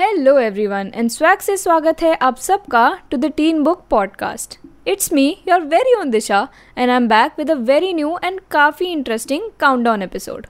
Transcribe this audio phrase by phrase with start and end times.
[0.00, 5.12] Hello everyone and swag से स्वागत है आप सबका to the teen book podcast it's
[5.12, 6.48] me your very own Disha
[6.78, 10.46] and I am back with a very new and काफ़ी interesting countdown episode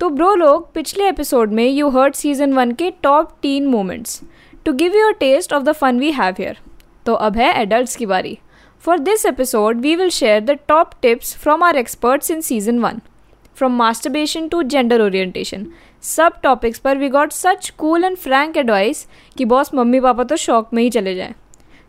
[0.00, 4.20] तो bro लोग, पिछले episode में यू हर्ड सीज़न वन के top teen moments
[4.64, 6.58] to give you a taste of the fun we have here
[7.06, 8.38] तो अब है adult की बारी.
[8.80, 13.00] For this episode we will share the top tips from our experts in season one
[13.54, 15.66] from masturbation to gender orientation
[16.02, 19.06] सब topics पर we got such cool and frank advice
[19.36, 21.34] कि boss मम्मी पापा तो शौक में ही चले जाएँ।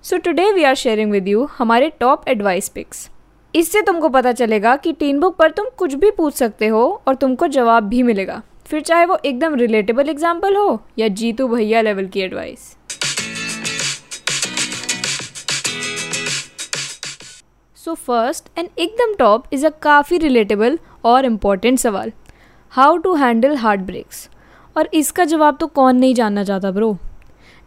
[0.04, 3.10] So today we are sharing with you हमारे टॉप एडवाइस पिक्स
[3.54, 7.16] इससे तुमको पता चलेगा कि टीन बुक पर तुम कुछ भी पूछ सकते हो और
[7.16, 12.08] तुमको जवाब भी मिलेगा। फिर चाहे वो एकदम रिलेटेबल एग्ज़ाम्पल हो या जीतू भैया लेवल
[12.08, 12.76] की एडवाइस
[17.78, 22.12] सो फ़र्स्ट एंड एकदम टॉप इज़ अ काफ़ी रिलेटेबल और इंपॉर्टेंट सवाल।
[22.73, 24.29] How to handle heart breaks
[24.77, 26.97] और इसका जवाब तो कौन नहीं जानना चाहता bro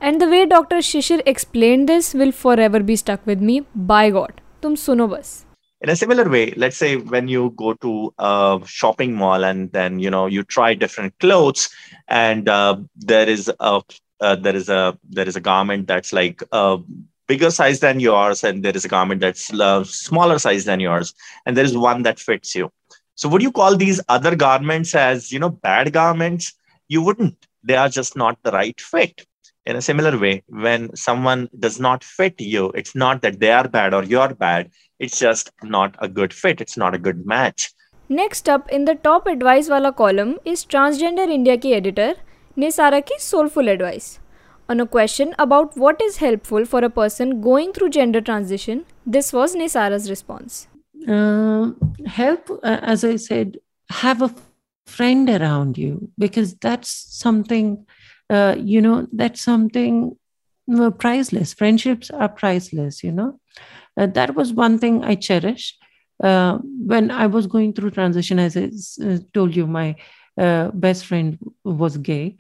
[0.03, 3.61] and the way doctor Shishir explain this will forever be stuck with me
[3.94, 5.39] by God तुम सुनो बस
[5.81, 9.95] in a similar way let's say when you go to a shopping mall and then
[9.99, 11.63] you know you try different clothes
[12.17, 13.71] and uh, there is a
[14.21, 14.81] uh, there is a
[15.19, 16.66] there is a garment that's like a
[17.27, 21.13] bigger size than yours and there is a garment that's a smaller size than yours
[21.45, 22.69] and there is one that fits you
[23.17, 26.53] so would you call these other garments as, you know, bad garments?
[26.89, 27.47] You wouldn't.
[27.64, 29.27] They are just not the right fit.
[29.64, 33.67] In a similar way, when someone does not fit you, it's not that they are
[33.67, 34.70] bad or you're bad.
[34.98, 36.61] It's just not a good fit.
[36.61, 37.72] It's not a good match.
[38.09, 42.14] Next up in the top advice wala column is Transgender India ki editor
[42.56, 44.20] Nisara ki soulful advice.
[44.69, 49.33] On a question about what is helpful for a person going through gender transition, this
[49.33, 50.69] was Nisara's response.
[51.08, 51.70] Uh,
[52.06, 53.58] help, uh, as I said,
[53.90, 54.34] have a
[54.86, 57.86] friend around you because that's something,
[58.31, 60.16] uh, you know, that's something
[60.76, 61.54] uh, priceless.
[61.54, 63.38] Friendships are priceless, you know.
[63.97, 65.76] Uh, that was one thing I cherish.
[66.22, 68.70] Uh, when I was going through transition, as I
[69.32, 69.94] told you, my
[70.36, 72.36] best friend was gay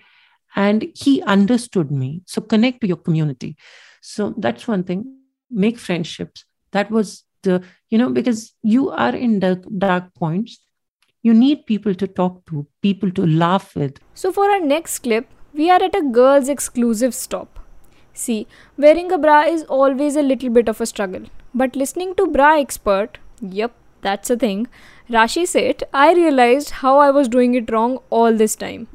[0.56, 2.22] and he understood me.
[2.26, 3.56] So connect to your community.
[4.00, 5.18] So that's one thing.
[5.50, 6.44] Make friendships.
[6.72, 7.25] That was
[7.90, 10.58] you know because you are in dark, dark points
[11.22, 13.98] you need people to talk to people to laugh with.
[14.14, 17.58] So for our next clip we are at a girls exclusive stop.
[18.12, 18.46] See
[18.76, 21.24] wearing a bra is always a little bit of a struggle.
[21.54, 23.72] But listening to bra expert yep
[24.06, 24.66] that's a thing
[25.14, 28.86] rashi said i realized how i was doing it wrong all this time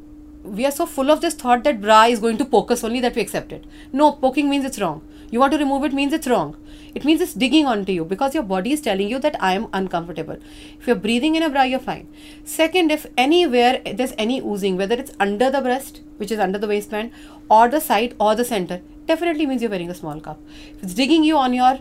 [0.43, 2.99] we are so full of this thought that bra is going to poke us only
[3.01, 3.65] that we accept it.
[3.91, 5.01] No poking means it's wrong.
[5.29, 6.57] You want to remove it means it's wrong.
[6.93, 9.67] It means it's digging onto you because your body is telling you that i am
[9.71, 10.37] uncomfortable.
[10.79, 12.07] If you're breathing in a bra you're fine.
[12.43, 16.67] Second if anywhere there's any oozing whether it's under the breast which is under the
[16.67, 17.11] waistband
[17.49, 20.39] or the side or the center definitely means you're wearing a small cup.
[20.75, 21.79] If it's digging you on your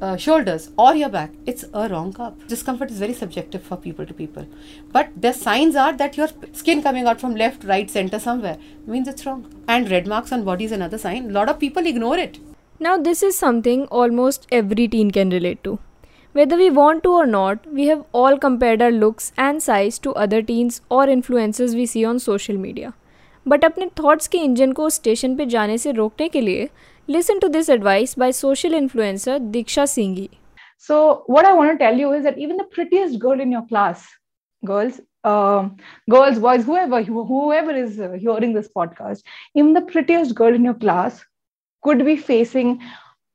[0.00, 2.46] uh, shoulders or your back, it's a wrong cup.
[2.48, 4.46] Discomfort is very subjective for people to people.
[4.92, 9.08] But the signs are that your skin coming out from left, right, center, somewhere means
[9.08, 9.46] it's wrong.
[9.68, 11.30] And red marks on body is another sign.
[11.30, 12.38] A lot of people ignore it.
[12.78, 15.78] Now, this is something almost every teen can relate to.
[16.32, 20.12] Whether we want to or not, we have all compared our looks and size to
[20.14, 22.92] other teens or influencers we see on social media.
[23.48, 26.68] But अपने thoughts के engine को station पे जाने से रोकने के लिए
[27.11, 30.29] Listen to this advice by social influencer Diksha Singhi.
[30.77, 33.65] So, what I want to tell you is that even the prettiest girl in your
[33.67, 34.07] class,
[34.63, 35.67] girls, uh,
[36.09, 39.23] girls, boys, whoever, whoever is uh, hearing this podcast,
[39.55, 41.19] even the prettiest girl in your class
[41.83, 42.79] could be facing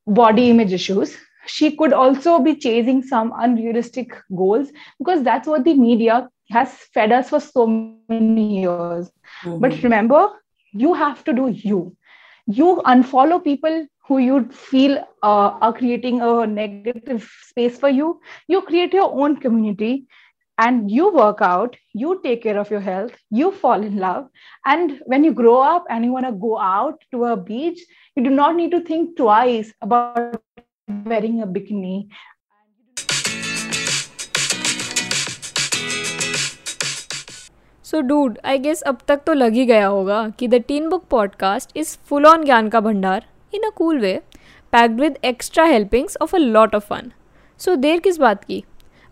[0.07, 1.15] body image issues.
[1.45, 7.11] She could also be chasing some unrealistic goals because that's what the media has fed
[7.11, 9.11] us for so many years.
[9.43, 9.59] Mm-hmm.
[9.59, 10.29] But remember,
[10.71, 11.96] you have to do you
[12.47, 18.61] you unfollow people who you feel uh, are creating a negative space for you you
[18.61, 20.07] create your own community
[20.57, 24.27] and you work out, you take care of your health, you fall in love.
[24.65, 27.79] And when you grow up and you want to go out to a beach,
[28.15, 30.41] you do not need to think twice about
[30.87, 32.09] wearing a bikini.
[37.87, 41.03] So dude I guess अब तक तो लग ही गया होगा कि the teen book
[41.09, 44.15] podcast is full on ज्ञान का भंडार in a cool way
[44.73, 47.11] packed with extra helpings of a lot of fun
[47.59, 48.63] so there किस बात की?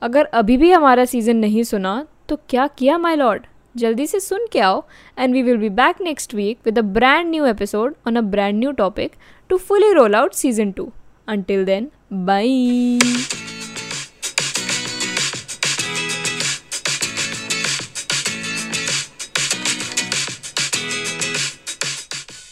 [0.01, 1.95] अगर अभी भी हमारा सीज़न नहीं सुना
[2.29, 3.45] तो क्या किया माई लॉर्ड
[3.75, 4.83] जल्दी से सुन के आओ
[5.19, 8.59] and we will be back next week with a brand new episode on a brand
[8.59, 9.11] new topic
[9.49, 10.91] to fully roll out season two
[11.27, 12.99] until then bye